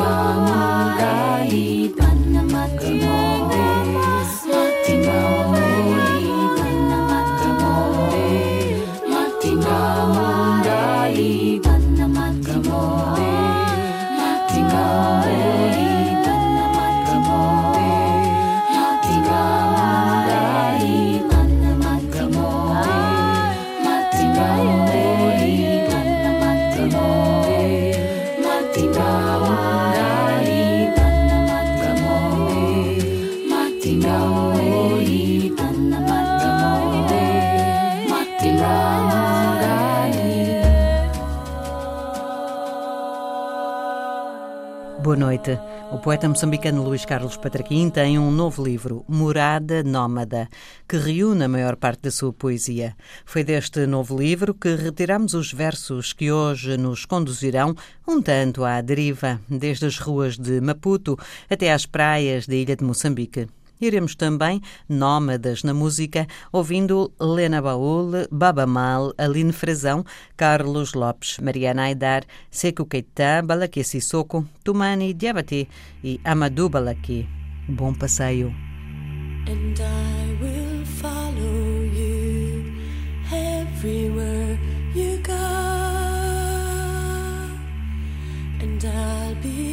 Mama. 0.00 0.49
Poeta 46.00 46.26
moçambicano 46.26 46.82
Luís 46.82 47.04
Carlos 47.04 47.36
Patraquim 47.36 47.90
tem 47.90 48.18
um 48.18 48.30
novo 48.30 48.64
livro, 48.64 49.04
Morada 49.06 49.82
Nómada, 49.82 50.48
que 50.88 50.96
reúne 50.96 51.44
a 51.44 51.48
maior 51.48 51.76
parte 51.76 52.04
da 52.04 52.10
sua 52.10 52.32
poesia. 52.32 52.96
Foi 53.26 53.44
deste 53.44 53.86
novo 53.86 54.18
livro 54.18 54.54
que 54.54 54.74
retiramos 54.76 55.34
os 55.34 55.52
versos 55.52 56.14
que 56.14 56.32
hoje 56.32 56.78
nos 56.78 57.04
conduzirão 57.04 57.74
um 58.08 58.22
tanto 58.22 58.64
à 58.64 58.80
deriva, 58.80 59.40
desde 59.46 59.84
as 59.84 59.98
ruas 59.98 60.38
de 60.38 60.60
Maputo 60.62 61.18
até 61.50 61.70
às 61.70 61.84
praias 61.84 62.46
da 62.46 62.54
ilha 62.54 62.76
de 62.76 62.84
Moçambique. 62.84 63.46
Iremos 63.80 64.14
também 64.14 64.60
nómadas 64.88 65.62
na 65.62 65.72
música, 65.72 66.26
ouvindo 66.52 67.12
Lena 67.18 67.62
Baúl, 67.62 68.26
Baba 68.30 68.66
Mal, 68.66 69.14
Aline 69.16 69.52
Frazão, 69.52 70.04
Carlos 70.36 70.94
Lopes, 70.94 71.38
Mariana 71.38 71.84
Aidar, 71.84 72.24
Seco 72.50 72.84
Keita, 72.84 73.42
Balaque 73.42 73.82
Sissoko, 73.82 74.46
Tumani 74.62 75.14
Diabate 75.14 75.68
e 76.04 76.20
Amadou 76.24 76.68
Balaque. 76.68 77.26
Bom 77.68 77.94
passeio. 77.94 78.52
And 79.46 79.80
I 79.80 80.36
will 80.42 80.84
follow 80.84 81.82
you 81.84 82.64
everywhere 83.32 84.58
you 84.94 85.18
go. 85.22 85.32
And 88.60 88.84
I'll 88.84 89.34
be 89.36 89.69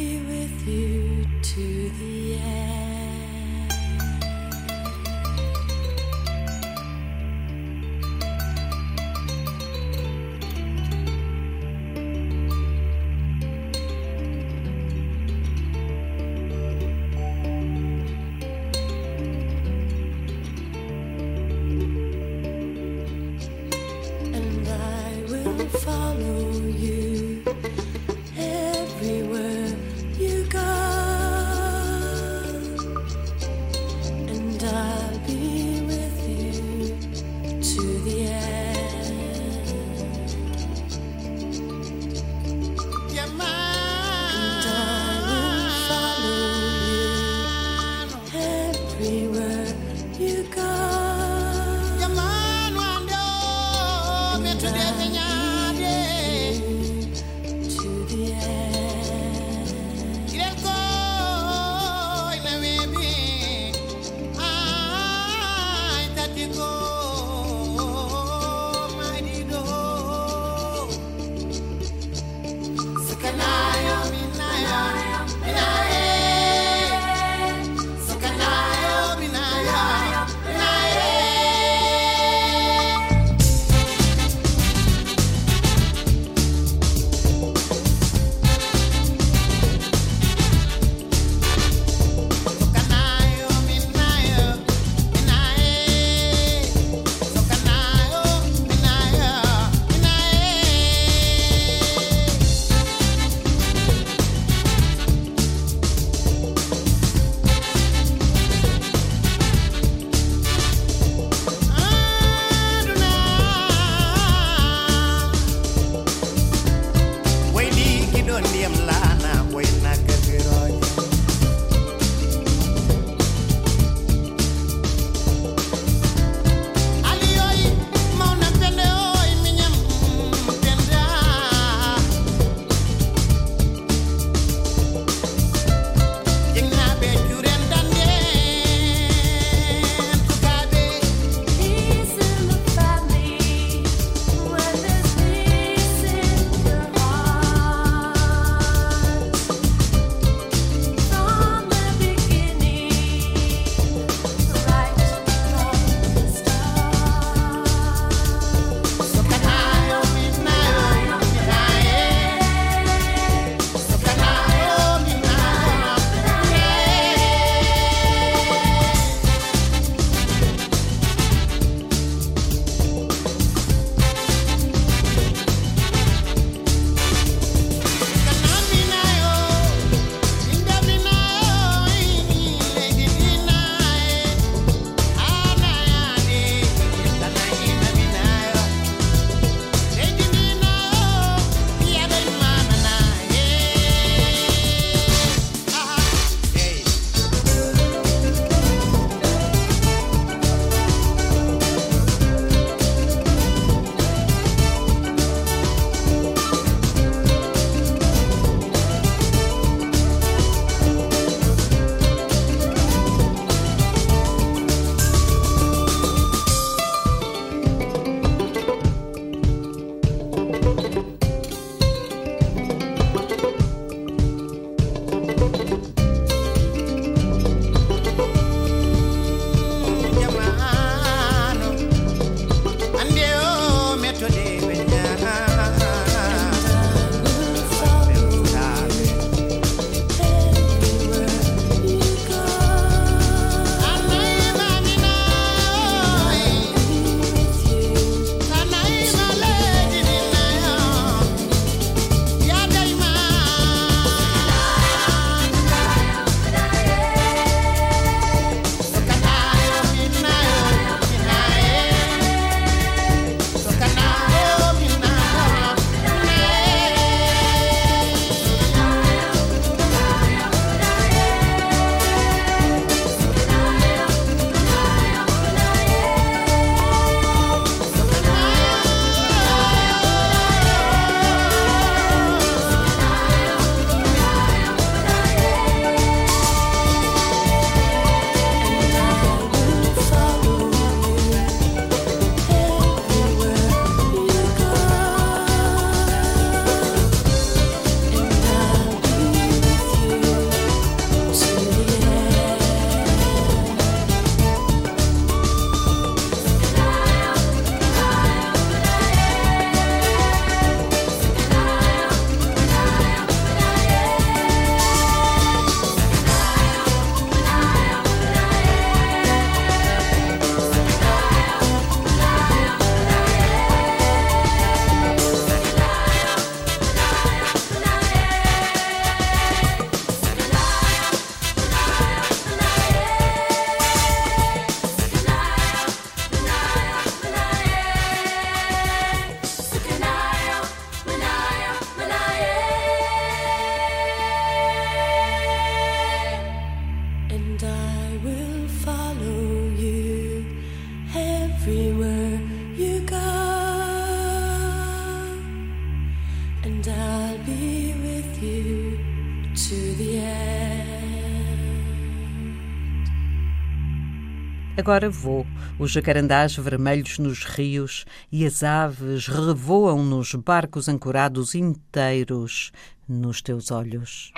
Agora 364.88 365.10
vou. 365.10 365.46
Os 365.78 365.90
jacarandás 365.90 366.56
vermelhos 366.56 367.18
nos 367.18 367.44
rios 367.44 368.06
e 368.32 368.46
as 368.46 368.62
aves 368.62 369.26
revoam 369.26 370.02
nos 370.02 370.34
barcos 370.34 370.88
ancorados 370.88 371.54
inteiros 371.54 372.72
nos 373.06 373.42
teus 373.42 373.70
olhos. 373.70 374.32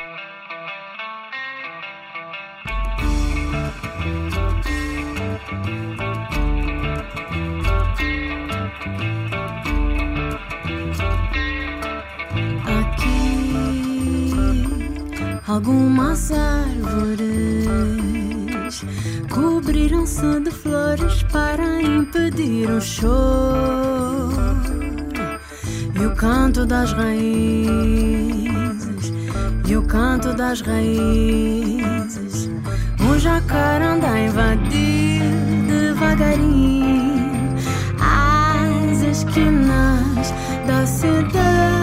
Algumas 15.47 16.33
árvores 16.33 18.30
cobriram-se 19.29 20.41
de 20.41 20.51
flores 20.51 21.23
para 21.25 21.81
impedir 21.83 22.71
o 22.71 22.81
choro 22.81 24.31
e 25.95 26.07
o 26.07 26.15
canto 26.15 26.65
das 26.67 26.93
raízes 26.93 28.51
e 29.67 29.77
o 29.77 29.83
canto 29.83 30.33
das 30.35 30.61
raízes. 30.63 32.51
Um 33.01 33.19
jacarandá 33.19 34.19
invadiu 34.19 35.25
devagarinho 35.67 37.55
as 38.01 39.03
esquinas 39.03 40.33
da 40.67 40.87
cidade. 40.87 41.80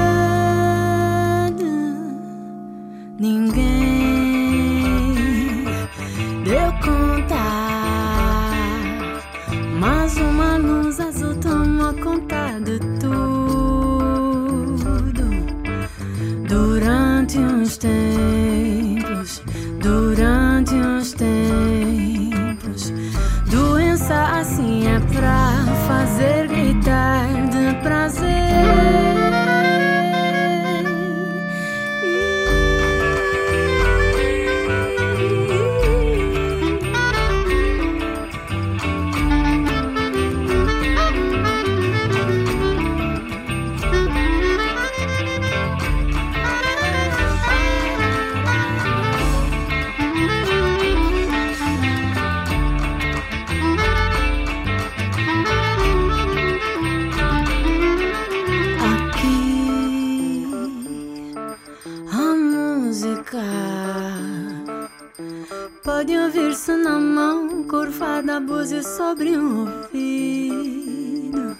Pode 65.87 66.13
ouvir-se 66.17 66.75
na 66.75 66.99
mão 66.99 67.63
curvada, 67.63 68.41
búzia 68.41 68.83
sobre 68.83 69.37
um 69.37 69.61
ouvido. 69.61 71.57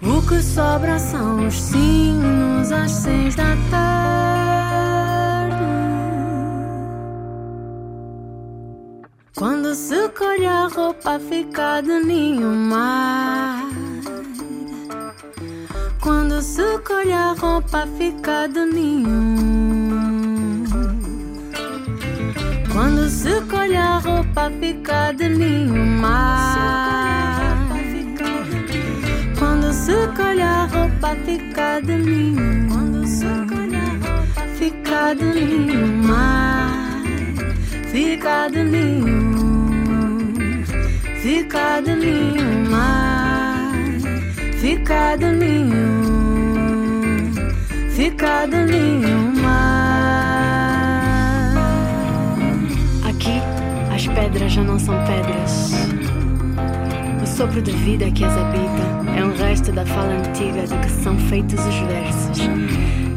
O 0.00 0.22
que 0.28 0.40
sobra 0.40 0.96
são 0.96 1.48
os 1.48 1.60
sinos 1.60 2.70
às 2.70 2.92
seis 2.92 3.34
da 3.34 3.56
tarde. 3.68 5.56
Quando 9.36 9.74
se 9.74 10.08
colhe 10.10 10.46
a 10.46 10.68
roupa, 10.68 11.18
fica 11.18 11.80
de 11.80 11.98
ninho 11.98 12.46
mar. 12.46 13.68
Quando 16.00 16.40
se 16.40 16.78
colhe 16.86 17.12
a 17.12 17.32
roupa, 17.32 17.88
fica 17.98 18.46
de 18.46 18.64
ninho. 18.66 19.61
Se 23.22 23.40
colhe 23.42 23.76
a 23.76 23.98
roupa, 24.00 24.50
fica 24.60 25.12
de 25.12 25.28
ninho 25.28 25.86
mar. 26.00 27.68
Quando 29.38 29.72
se 29.72 30.08
colhe 30.16 30.42
a 30.42 30.66
roupa, 30.66 31.14
fica 31.24 31.80
de 31.86 31.96
ninho. 31.98 32.68
Quando 32.68 33.06
se 33.06 33.30
colhe 33.48 33.76
a 33.76 33.90
roupa, 34.02 34.42
fica 34.58 35.14
de 35.14 35.24
ninho 35.24 35.86
mar. 36.08 37.02
Fica 37.92 38.48
de 38.50 38.64
ninho. 38.64 39.12
Fica 41.22 41.80
de 41.80 41.94
ninho 41.94 42.70
mar. 42.70 43.72
Fica 44.60 45.16
de 45.16 45.30
ninho, 45.32 45.86
fica 47.90 48.46
de 48.46 48.64
ninho 48.64 49.18
mar. 49.42 49.71
Pedras 54.14 54.52
já 54.52 54.62
não 54.62 54.78
são 54.78 54.94
pedras. 55.04 55.72
O 57.22 57.26
sopro 57.26 57.62
de 57.62 57.72
vida 57.72 58.10
que 58.10 58.24
as 58.24 58.36
habita 58.36 59.10
é 59.18 59.24
um 59.24 59.34
resto 59.34 59.72
da 59.72 59.86
fala 59.86 60.14
antiga 60.14 60.66
de 60.66 60.78
que 60.78 60.90
são 61.02 61.18
feitos 61.18 61.58
os 61.60 61.74
versos. 61.80 62.38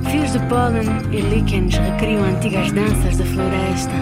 Fios 0.09 0.31
de 0.31 0.39
pólen 0.47 0.87
e 1.11 1.21
líquenes 1.21 1.75
recriam 1.75 2.23
antigas 2.23 2.71
danças 2.71 3.17
da 3.17 3.25
floresta. 3.25 3.93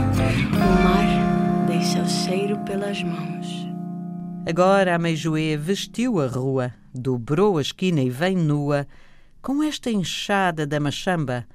O 0.54 0.84
mar 0.84 1.66
deixa 1.68 2.02
o 2.02 2.08
cheiro 2.08 2.58
pelas 2.60 3.02
mãos. 3.02 3.68
Agora 4.48 4.96
a 4.96 5.00
Meijoé 5.00 5.56
vestiu 5.56 6.20
a 6.20 6.28
rua, 6.28 6.74
dobrou 6.94 7.58
a 7.58 7.62
esquina 7.62 8.02
e 8.02 8.10
vem 8.10 8.36
nua, 8.36 8.86
com 9.42 9.64
esta 9.64 9.90
enxada 9.90 10.68
da 10.68 10.80
machamba 10.80 11.46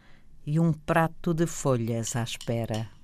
e 0.47 0.59
um 0.59 0.73
prato 0.73 1.35
de 1.35 1.47
folhas 1.47 2.17
à 2.17 2.23
espera. 2.23 2.98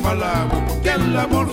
Si 0.00 0.02
falavo, 0.02 0.80
quel 0.82 1.16
amor 1.16 1.52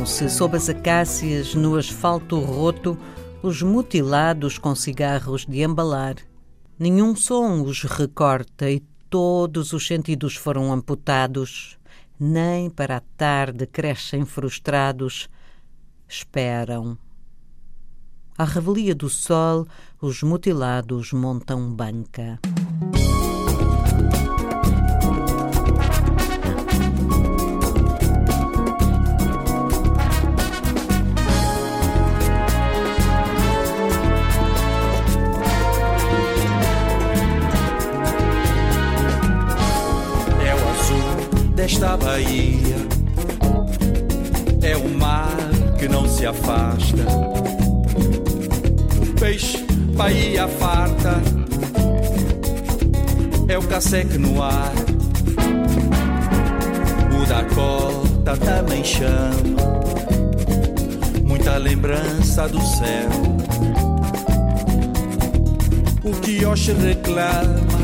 Sentam-se 0.00 0.30
sob 0.30 0.56
as 0.56 0.68
acácias 0.70 1.54
no 1.54 1.76
asfalto 1.76 2.38
roto 2.38 2.96
os 3.42 3.60
mutilados 3.60 4.56
com 4.56 4.74
cigarros 4.74 5.44
de 5.44 5.62
embalar. 5.62 6.16
Nenhum 6.78 7.14
som 7.14 7.62
os 7.62 7.82
recorta 7.82 8.70
e 8.70 8.80
todos 9.10 9.74
os 9.74 9.86
sentidos 9.86 10.36
foram 10.36 10.72
amputados. 10.72 11.78
Nem 12.18 12.70
para 12.70 12.96
a 12.96 13.02
tarde 13.16 13.66
crescem 13.66 14.24
frustrados. 14.24 15.28
Esperam. 16.08 16.96
À 18.38 18.44
revelia 18.44 18.94
do 18.94 19.10
sol, 19.10 19.66
os 20.00 20.22
mutilados 20.22 21.12
montam 21.12 21.70
banca. 21.74 22.38
Afasta. 46.30 47.04
Peixe, 49.18 49.58
Bahia 49.96 50.48
farta. 50.48 51.20
É 53.48 53.58
o 53.58 53.62
caseque 53.62 54.16
no 54.16 54.42
ar. 54.42 54.72
O 57.20 57.26
Dakota 57.26 58.36
também 58.36 58.82
chama. 58.84 59.60
Muita 61.24 61.56
lembrança 61.58 62.48
do 62.48 62.60
céu. 62.60 63.10
O 66.02 66.12
quiosque 66.20 66.72
reclama 66.72 67.80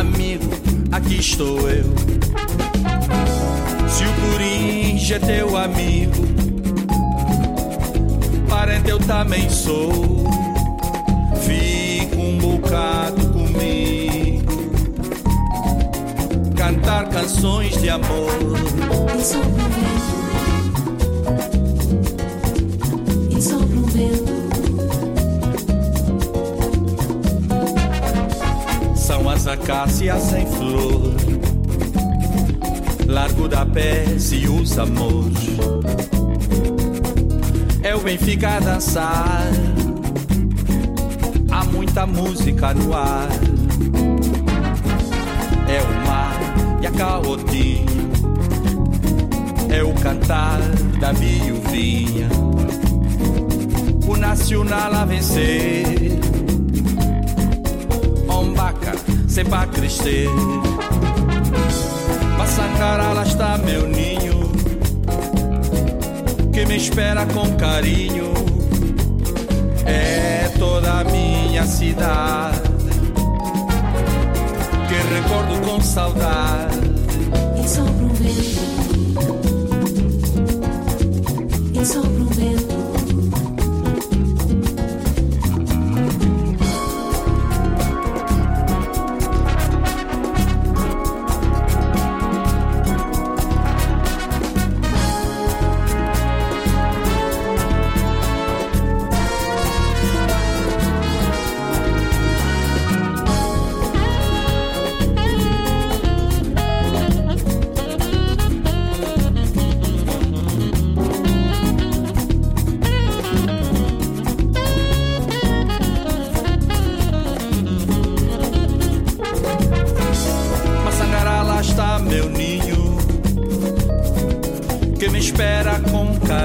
amigo, 0.00 0.50
aqui 0.92 1.16
estou 1.16 1.68
eu. 1.70 1.84
Se 3.88 4.04
o 4.04 4.12
Coringa 5.10 5.16
é 5.16 5.18
teu 5.18 5.56
amigo, 5.56 6.22
parente 8.48 8.90
eu 8.90 8.98
também 9.00 9.50
sou. 9.50 9.90
Fica 11.42 12.16
um 12.16 12.38
bocado 12.38 13.26
comigo, 13.30 14.52
cantar 16.56 17.08
canções 17.08 17.76
de 17.80 17.90
amor. 17.90 18.30
Sopra 19.20 19.48
o 19.50 19.68
vento. 19.80 20.20
E 23.36 23.42
sopra 23.42 23.78
o 23.78 23.86
vento. 23.86 24.30
São 28.94 29.28
as 29.28 29.48
acácias 29.48 30.32
em 30.34 30.46
flor, 30.46 31.14
largo 33.10 33.48
da 33.48 33.66
pés 33.66 34.32
e 34.32 34.46
os 34.46 34.78
amores. 34.78 35.58
É 37.82 37.94
o 37.94 38.00
Benfica 38.00 38.56
a 38.56 38.60
dançar, 38.60 39.50
há 41.50 41.64
muita 41.64 42.06
música 42.06 42.72
no 42.72 42.94
ar. 42.94 43.28
É 45.68 45.82
o 45.82 46.06
mar 46.06 46.40
e 46.82 46.86
a 46.86 46.90
caotinha, 46.92 47.86
é 49.70 49.82
o 49.82 49.92
cantar 49.94 50.60
da 51.00 51.12
viuvinha, 51.12 52.28
o 54.06 54.16
nacional 54.16 54.94
a 54.94 55.04
vencer. 55.04 56.20
Ombaca, 58.28 58.94
sempre 59.26 59.54
a 59.54 59.66
crescer. 59.66 60.28
Massancara, 62.50 63.12
lá 63.12 63.22
está 63.22 63.56
meu 63.58 63.86
ninho, 63.86 64.50
que 66.52 66.66
me 66.66 66.76
espera 66.76 67.24
com 67.26 67.48
carinho. 67.56 68.32
É 69.86 70.50
toda 70.58 70.98
a 70.98 71.04
minha 71.04 71.64
cidade, 71.64 72.60
que 74.88 74.94
recordo 75.14 75.60
com 75.64 75.80
saudade. 75.80 76.80
E 77.56 77.68
sopra 77.68 78.04
o 78.04 78.08
vento. 78.08 78.60
E 81.72 81.86
sopra 81.86 82.10
o 82.10 82.26
vento. 82.30 82.59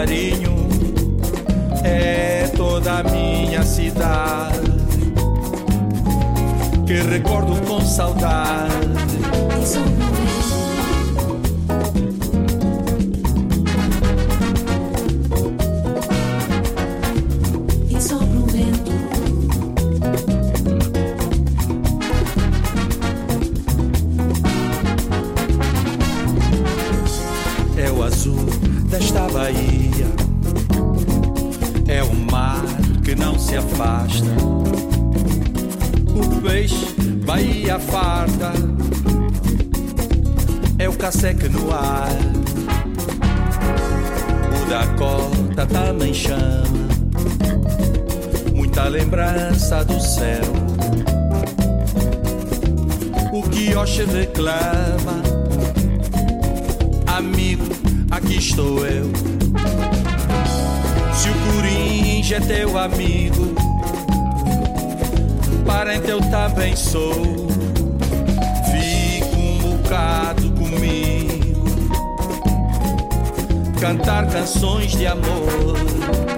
Carinho. 0.06 0.56
É 1.84 2.48
toda 2.56 3.00
a 3.00 3.04
minha 3.04 3.64
cidade, 3.64 4.72
que 6.86 6.94
recordo 6.94 7.60
com 7.68 7.82
saudade. 7.82 8.85
Afasta. 33.86 34.26
O 36.16 36.42
peixe 36.42 36.96
vai 37.24 37.70
a 37.70 37.80
farta. 37.80 38.52
É 40.80 40.90
o 40.90 40.94
caceque 40.94 41.48
no 41.50 41.72
ar. 41.72 42.10
O 44.62 44.70
da 44.70 44.88
cota 44.98 45.66
também 45.68 46.14
chama. 46.14 46.66
Muita 48.54 48.88
lembrança 48.88 49.86
do 49.86 50.00
céu. 50.00 50.44
O 53.32 53.44
que 53.50 53.76
Oxe 53.76 54.04
reclama. 54.06 55.24
Amigo, 57.06 57.66
aqui 58.12 58.38
estou 58.38 58.86
eu. 58.86 59.06
Se 61.14 61.30
o 61.30 61.34
Corinja 61.54 62.36
é 62.36 62.40
teu 62.40 62.78
amigo, 62.78 63.56
parente 65.76 66.10
eu 66.10 66.22
também 66.32 66.74
sou. 66.74 67.12
Fico 68.72 69.38
um 69.38 69.58
bocado 69.58 70.50
comigo, 70.52 71.66
cantar 73.82 74.26
canções 74.28 74.92
de 74.92 75.06
amor. 75.06 76.35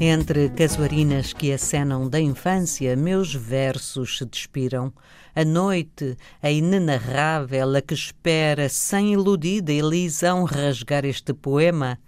Entre 0.00 0.48
casuarinas 0.50 1.32
que 1.32 1.52
acenam 1.52 2.08
da 2.08 2.20
infância, 2.20 2.94
meus 2.94 3.34
versos 3.34 4.18
se 4.18 4.24
despiram. 4.24 4.92
A 5.34 5.44
noite, 5.44 6.16
a 6.40 6.52
inenarrável, 6.52 7.74
a 7.74 7.82
que 7.82 7.94
espera, 7.94 8.68
sem 8.68 9.12
iludida 9.12 9.72
ilisão, 9.72 10.44
rasgar 10.44 11.04
este 11.04 11.34
poema, 11.34 11.98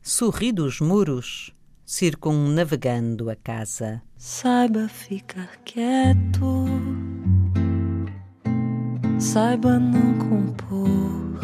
sorri 0.00 0.52
dos 0.52 0.80
muros, 0.80 1.52
circunavegando 1.84 3.28
a 3.28 3.34
casa. 3.34 4.00
Saiba 4.16 4.88
ficar 4.88 5.50
quieto, 5.64 6.66
saiba 9.18 9.76
não 9.76 10.14
compor, 10.18 11.40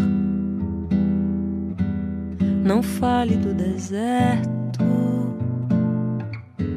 não 2.64 2.81
fale 2.81 3.37
do 3.37 3.53
deserto, 3.53 5.15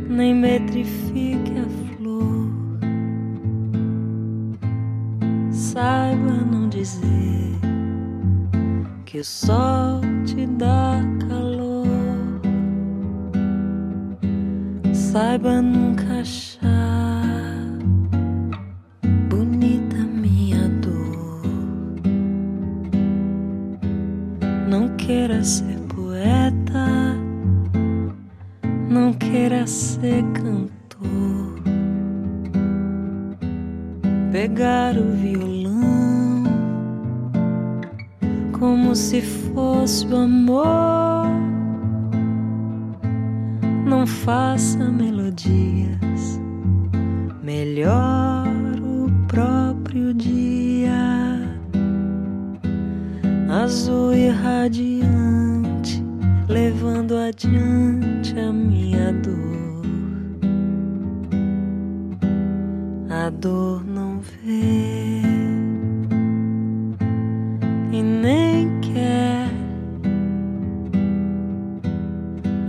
nem 0.09 0.33
metrifique 0.33 1.53
a 1.59 1.95
flor. 1.95 2.49
Saiba 5.51 6.33
não 6.51 6.67
dizer 6.67 7.59
que 9.05 9.19
o 9.19 9.23
sol 9.23 10.01
te 10.25 10.47
dá 10.47 10.99
calor. 11.27 11.85
Saiba 14.93 15.61
nunca 15.61 16.21
achar 16.21 16.69
bonita 19.29 19.97
minha 19.97 20.67
dor. 20.81 21.41
Não 24.67 24.89
queira 24.97 25.43
ser 25.43 25.77
poeta, 25.87 26.98
não 28.99 29.13
queira 29.13 29.65
ser 29.65 30.21
cantor. 30.33 31.63
Pegar 34.29 34.97
o 34.97 35.11
violão 35.13 36.43
como 38.59 38.93
se 38.93 39.21
fosse 39.21 40.05
o 40.07 40.17
amor. 40.17 41.27
Não 43.85 44.05
faça 44.05 44.83
melodias, 44.91 46.39
melhor 47.41 48.47
o 48.81 49.09
próprio 49.27 50.13
dia, 50.13 51.39
azul 53.49 54.13
e 54.13 54.27
radiante, 54.27 55.38
levando 56.49 57.15
adiante 57.15 58.37
a 58.39 58.51
minha 58.51 59.13
dor. 59.13 59.85
A 63.11 63.29
dor 63.29 63.85
não 63.85 64.19
vê 64.19 65.21
e 67.91 68.01
nem 68.01 68.67
quer. 68.81 69.47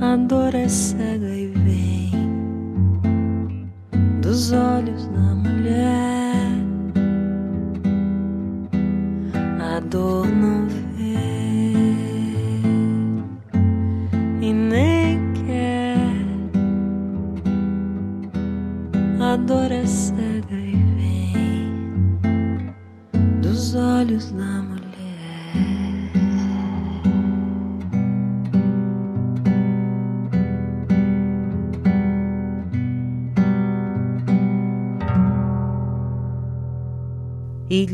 A 0.02 0.16
dor 0.16 0.54
é 0.54 0.68
cega 0.68 1.29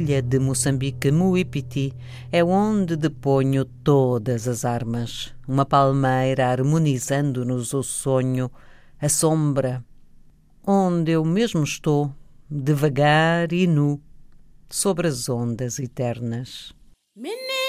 Ilha 0.07 0.23
de 0.23 0.39
Moçambique, 0.39 1.11
Muipiti, 1.11 1.93
é 2.31 2.45
onde 2.45 2.95
deponho 2.95 3.65
todas 3.65 4.47
as 4.47 4.65
armas. 4.65 5.35
Uma 5.49 5.67
palmeira 5.67 6.47
harmonizando-nos 6.47 7.75
o 7.75 7.83
sonho, 7.83 8.49
a 9.01 9.09
sombra, 9.09 9.85
onde 10.65 11.11
eu 11.11 11.25
mesmo 11.25 11.65
estou, 11.65 12.15
devagar 12.49 13.53
e 13.53 13.67
nu, 13.67 14.01
sobre 14.71 15.09
as 15.09 15.29
ondas 15.29 15.81
eternas. 15.81 16.73
Miniamba 17.17 17.66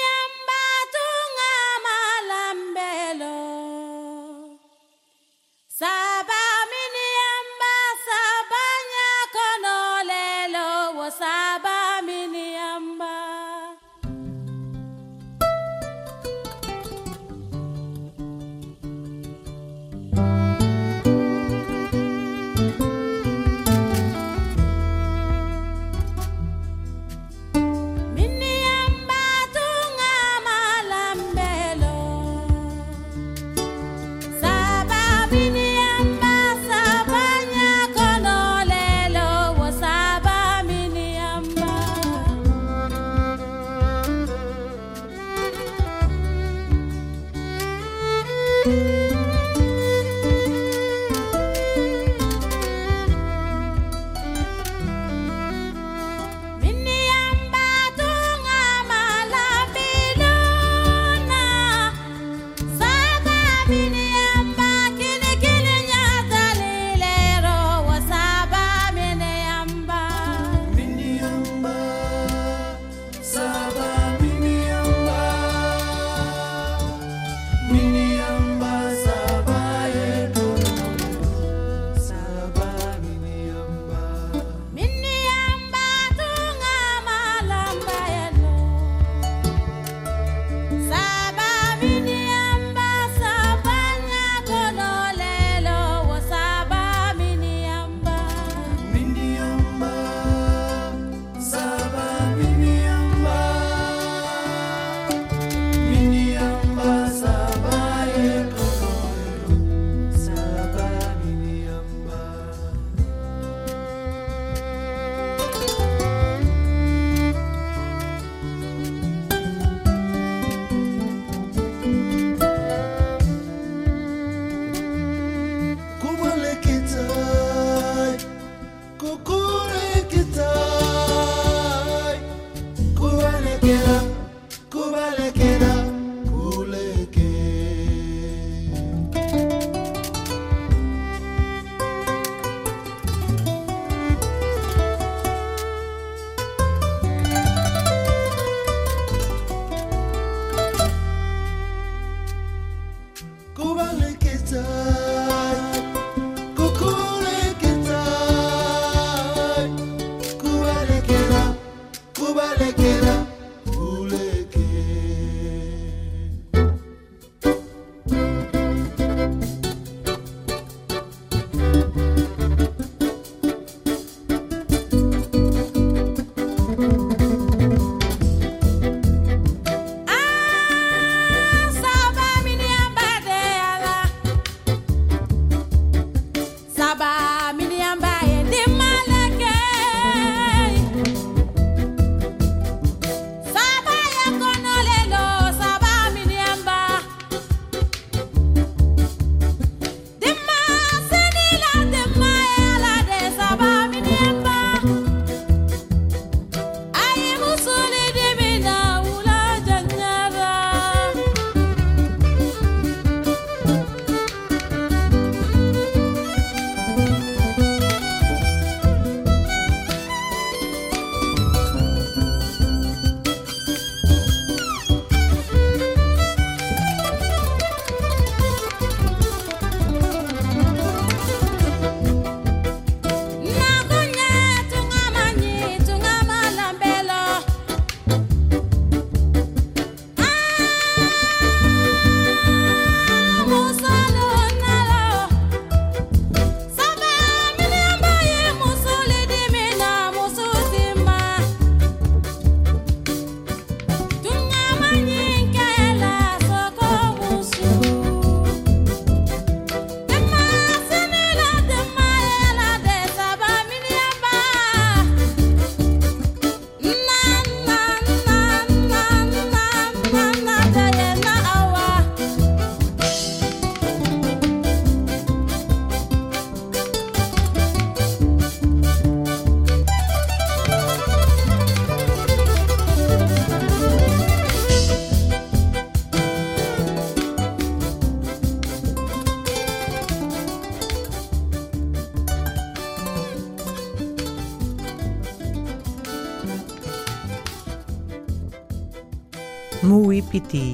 Muipiti, 299.83 300.73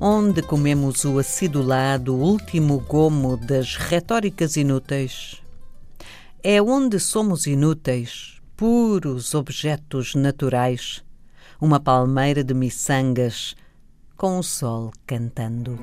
onde 0.00 0.42
comemos 0.42 1.04
o 1.04 1.18
acidulado 1.18 2.14
último 2.14 2.80
gomo 2.80 3.36
das 3.36 3.76
retóricas 3.76 4.56
inúteis. 4.56 5.40
É 6.42 6.60
onde 6.60 6.98
somos 6.98 7.46
inúteis, 7.46 8.40
puros 8.56 9.32
objetos 9.32 10.16
naturais, 10.16 11.04
uma 11.60 11.78
palmeira 11.78 12.42
de 12.42 12.52
miçangas 12.52 13.54
com 14.16 14.38
o 14.38 14.42
sol 14.42 14.92
cantando. 15.06 15.78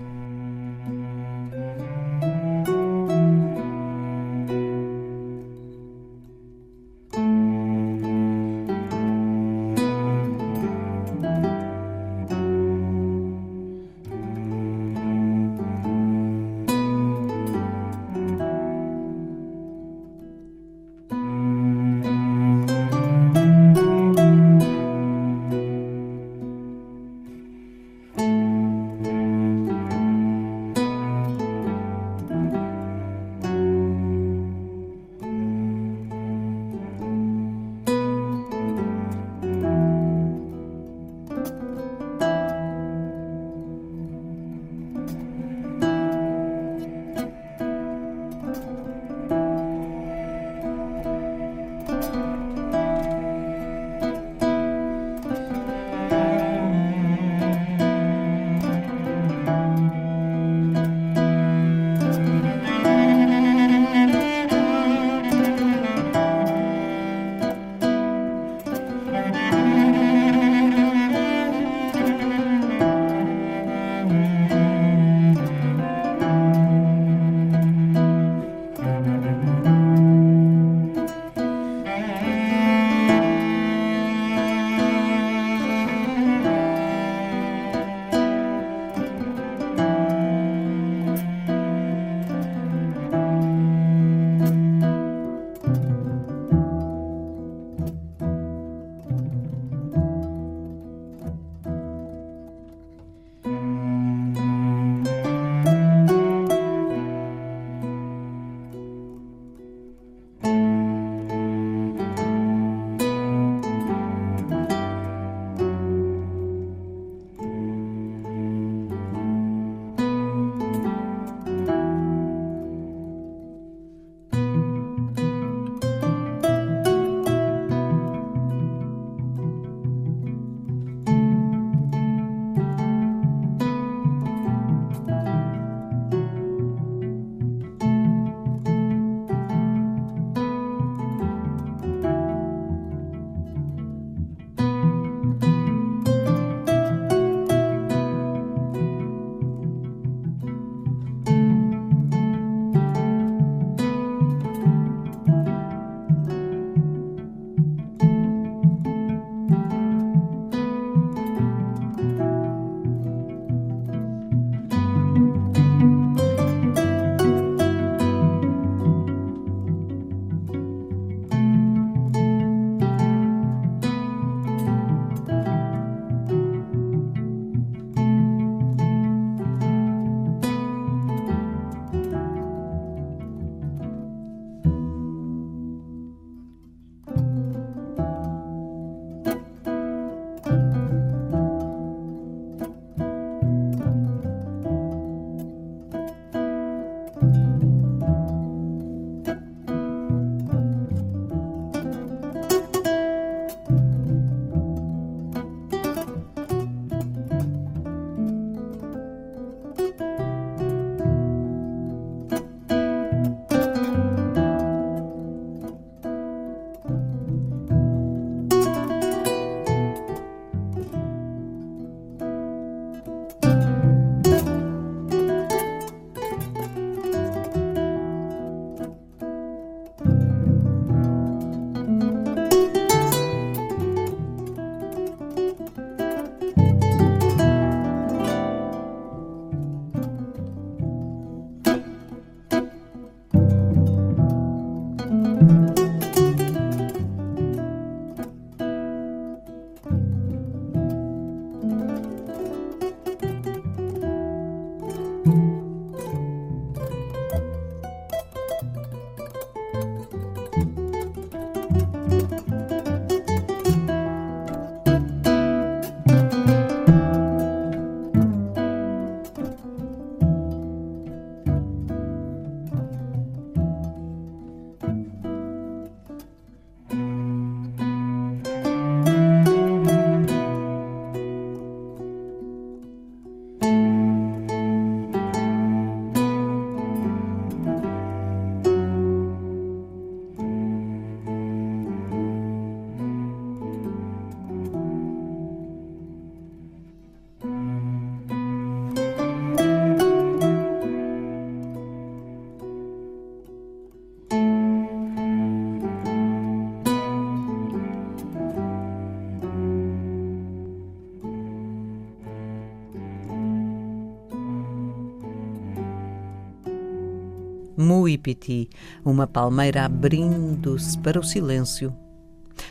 Muipiti, 318.17 318.71
uma 319.05 319.27
palmeira 319.27 319.85
abrindo-se 319.85 320.99
para 320.99 321.21
o 321.21 321.23
silêncio, 321.23 321.95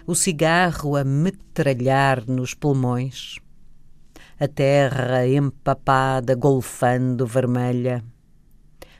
o 0.07 0.15
cigarro 0.15 0.95
a 0.95 1.03
metralhar 1.03 2.25
nos 2.27 2.55
pulmões, 2.55 3.37
a 4.39 4.47
terra 4.47 5.27
empapada, 5.27 6.33
golfando 6.33 7.27
vermelha, 7.27 8.03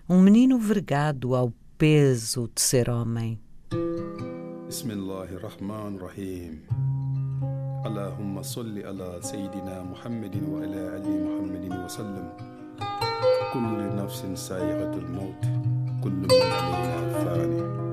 um 0.08 0.22
menino 0.22 0.60
vergado 0.60 1.34
ao 1.34 1.52
peso 1.76 2.48
de 2.54 2.62
ser 2.62 2.88
homem. 2.88 3.40
Bismillahirrahmanirrahim. 4.68 6.62
اللهم 7.82 8.42
صل 8.42 8.78
على 8.78 9.18
سيدنا 9.22 9.84
محمد 9.84 10.36
وعلى 10.50 10.82
ال 11.02 11.06
محمد 11.26 11.66
وسلم 11.86 12.28
كل 13.54 13.96
نفس 13.98 14.22
سائغة 14.38 14.94
الموت 14.94 15.75
كل 16.07 16.13
من 16.13 16.53
علينا 16.53 17.25
فانٍ 17.25 17.86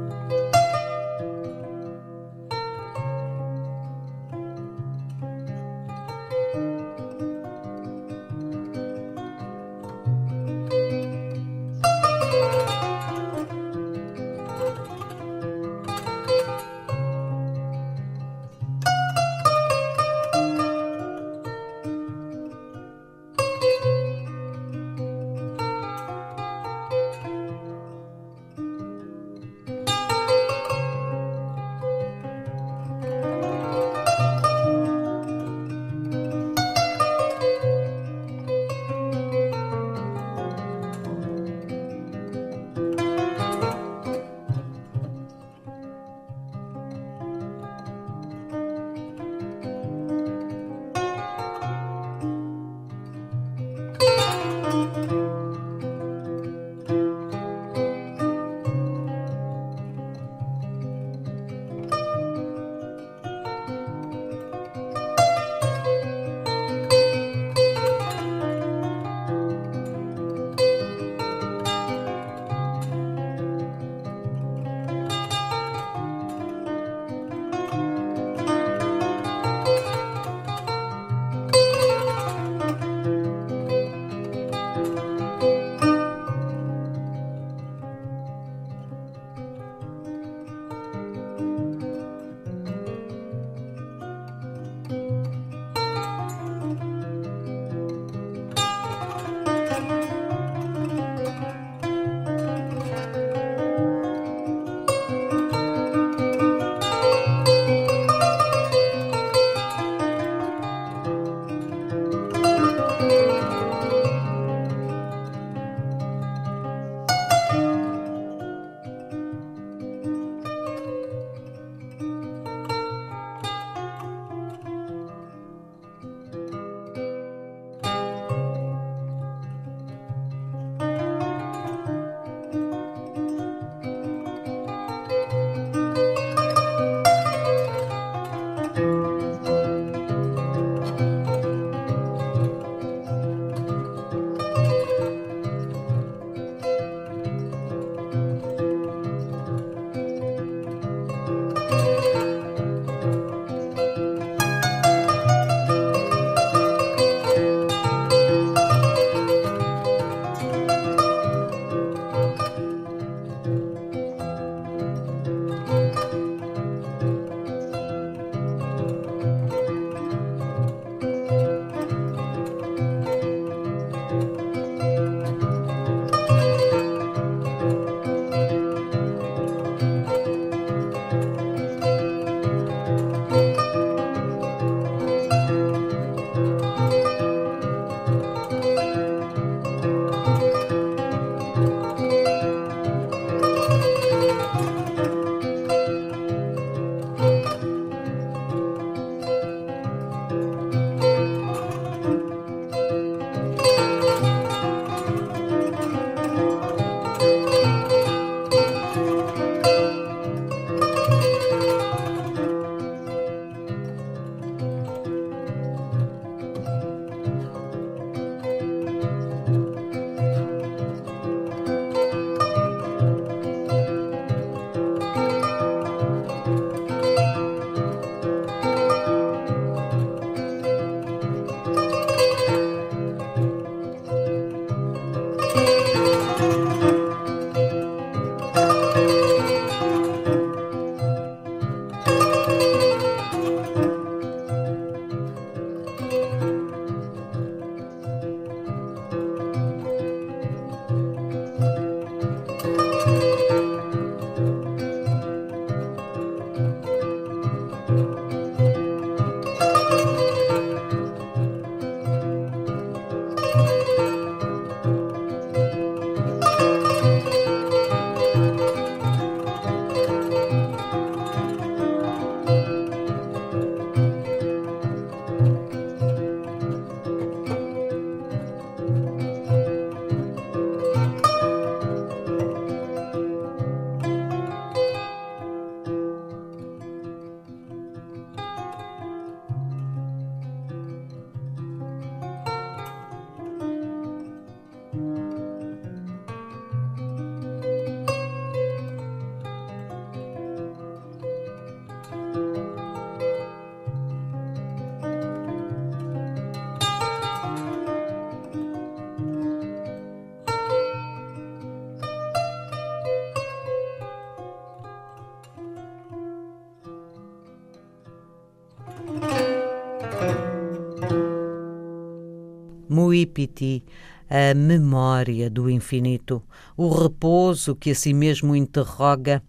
Ipiti, 323.14 323.84
a 324.30 324.54
memória 324.54 325.50
do 325.50 325.70
infinito, 325.70 326.44
o 326.76 326.90
repouso 326.90 327.76
que 327.76 327.92
a 327.92 327.96
si 327.96 328.14
mesmo 328.14 328.56
interroga, 328.56 329.44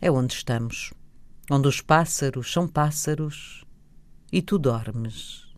é 0.00 0.10
onde 0.10 0.34
estamos, 0.34 0.92
onde 1.50 1.68
os 1.68 1.80
pássaros 1.80 2.52
são 2.52 2.66
pássaros 2.66 3.64
e 4.32 4.40
tu 4.42 4.58
dormes. 4.58 5.49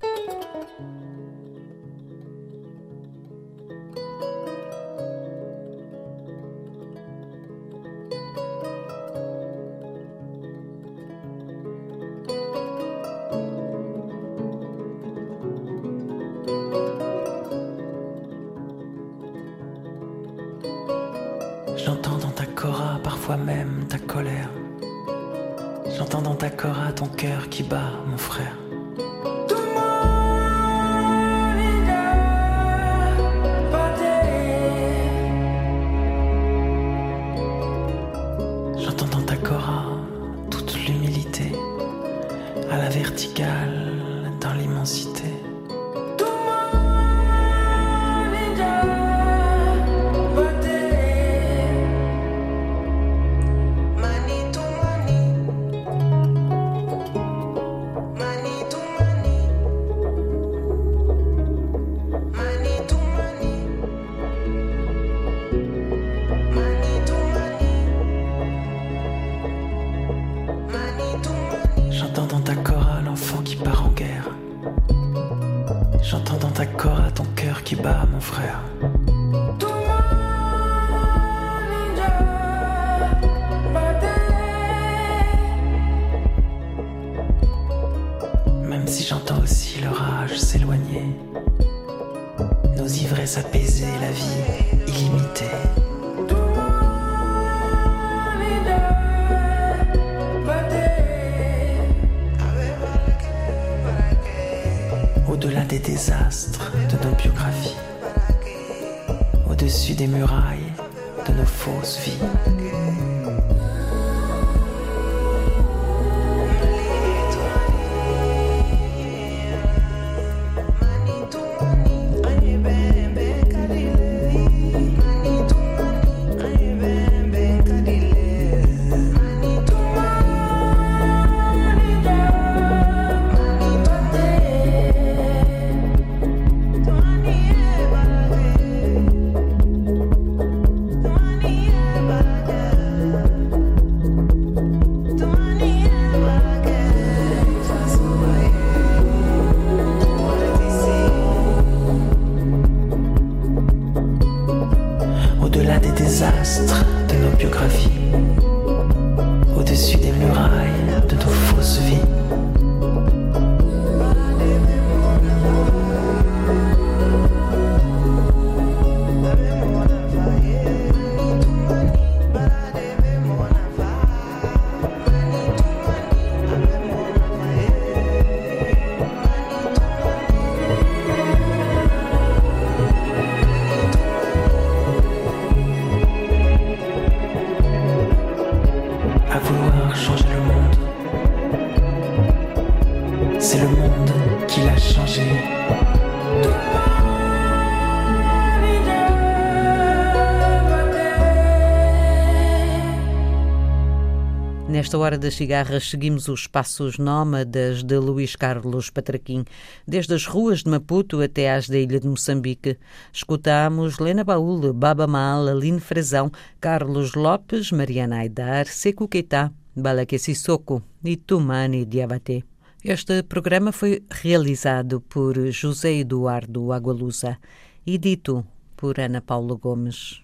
Hora 205.03 205.19
das 205.19 205.35
cigarras, 205.35 205.91
seguimos 205.91 206.29
os 206.29 206.47
passos 206.47 206.97
nómadas 206.97 207.83
de 207.83 207.99
Luís 207.99 208.37
Carlos 208.37 208.89
Patraquim, 208.89 209.45
desde 209.87 210.15
as 210.15 210.27
ruas 210.27 210.63
de 210.63 210.71
Maputo 210.71 211.21
até 211.21 211.53
às 211.53 211.69
da 211.69 211.77
ilha 211.77 211.99
de 211.99 212.07
Moçambique. 212.07 212.79
Escutamos 213.13 213.99
Lena 213.99 214.23
Baúl, 214.23 214.73
Baba 214.73 215.07
Mal, 215.09 215.49
Aline 215.49 215.81
Frazão, 215.81 216.31
Carlos 216.61 217.15
Lopes, 217.15 217.73
Mariana 217.73 218.19
Aidar, 218.19 218.67
Seco 218.67 219.09
Keita, 219.09 219.53
Balaque 219.75 220.19
Sissoko 220.19 220.83
e 221.05 221.17
Tumani 221.17 221.85
Diabaté. 221.85 222.45
Este 222.85 223.23
programa 223.25 223.73
foi 223.73 224.05
realizado 224.09 225.01
por 225.01 225.37
José 225.51 225.95
Eduardo 225.95 226.73
Agualusa 226.73 227.39
e 227.85 227.99
dito 227.99 228.47
por 228.77 229.01
Ana 229.01 229.21
Paula 229.21 229.57
Gomes. 229.57 230.23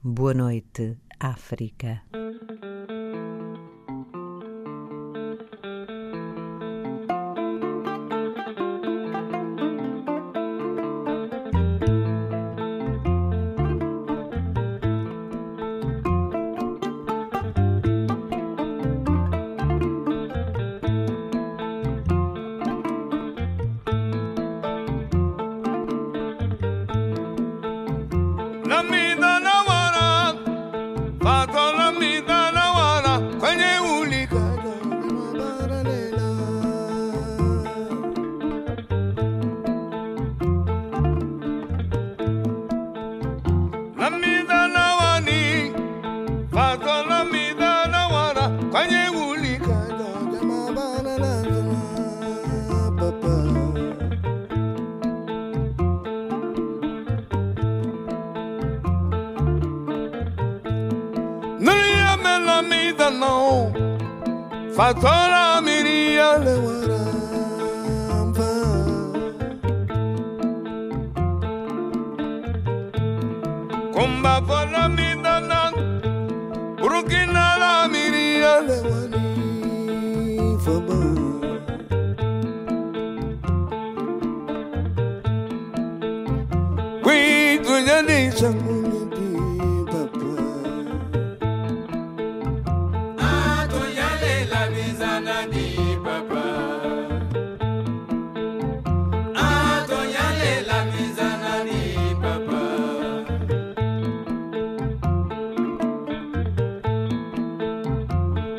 Boa 0.00 0.34
noite, 0.34 0.96
África. 1.18 2.02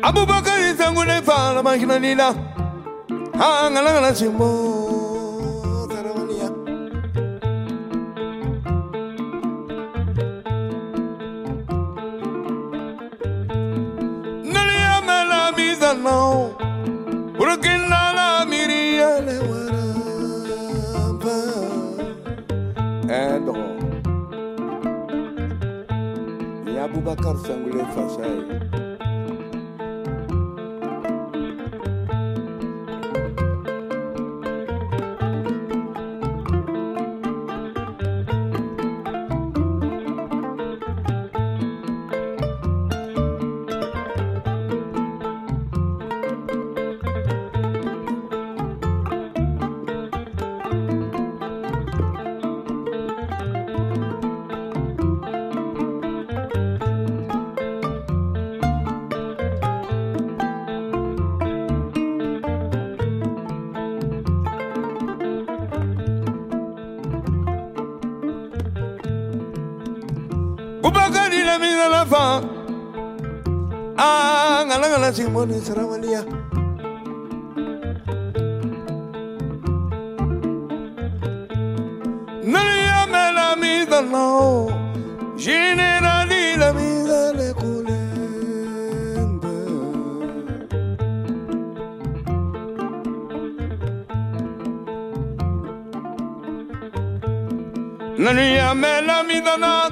Abubakar 0.08 0.60
sangule 0.78 1.16
fala 1.22 1.62
mahina 1.62 1.98
nila 1.98 2.28
Hangala 3.40 3.90
ngala 3.92 4.10
simbo 4.16 4.48
Tarawaniya 5.90 6.48
Naliya 14.52 15.00
mela 15.06 15.52
mizano 15.56 16.54
Burkina 17.38 18.00
la 18.16 18.44
miria 18.50 19.10
le 19.26 19.36
waramba 19.48 21.36
Edo. 23.08 23.56
Ya 26.74 26.84
Abubakar 26.84 27.36
sangule 27.46 27.84
fasai 27.94 28.67
Ah 75.08 75.10
ngala 75.10 75.24
ngala 75.24 75.26
simone 75.32 75.56
sarawaliya 75.66 76.20
Naliya 82.44 83.00
mela 83.12 83.56
mida 83.56 84.00
no. 84.02 84.68
Generali 85.36 86.56
la 86.60 86.72
mida 86.76 87.32
le 87.38 87.48
kulembe 87.56 89.56
Naliya 98.18 98.74
mela 98.74 99.22
mida 99.24 99.56
na 99.56 99.88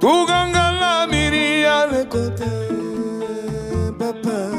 Tu 0.00 0.26
ganga 0.26 0.72
la 0.80 1.06
miria 1.06 1.86
le 1.86 2.04
kote 2.10 2.63
papa 4.24 4.50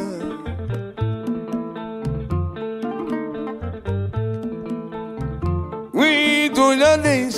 Oui, 5.93 6.51
tu 6.53 6.74
ya 6.80 6.97
de 6.97 7.32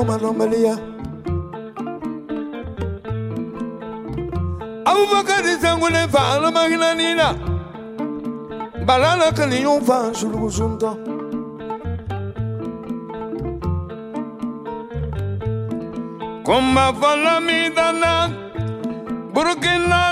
come 0.00 0.10
and 0.10 0.22
Amalia. 0.24 0.76
Abubakar 4.90 5.44
is 5.44 5.64
angulé 5.64 6.08
fa 6.10 6.38
la 6.40 6.50
magna 6.50 6.94
nina. 6.94 7.28
Balala 8.86 9.30
kaliyon 9.36 9.82
fa 9.84 9.98
sulugu 10.18 10.50
sunta. 10.50 10.90
Kumba 16.46 16.86
fala 17.00 17.40
mi 17.40 17.68
dana. 17.76 18.12
Burkina 19.34 20.09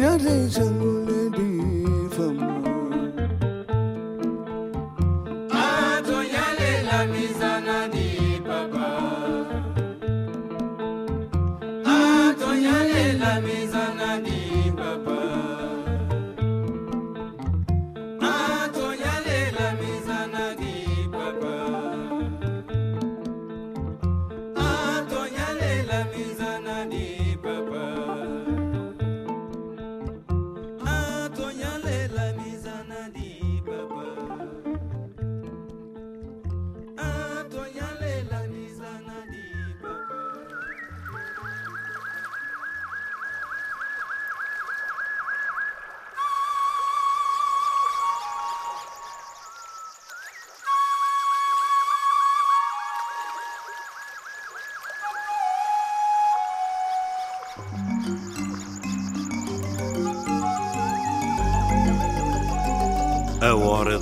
Oui, 0.00 0.04
tu 0.04 0.04
ya 0.04 0.16
de 0.18 0.97